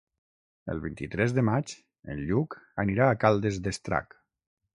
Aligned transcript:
El 0.73 0.79
vint-i-tres 0.85 1.35
de 1.39 1.43
maig 1.49 1.73
en 2.15 2.23
Lluc 2.31 2.57
anirà 2.85 3.11
a 3.11 3.19
Caldes 3.27 3.61
d'Estrac. 3.69 4.19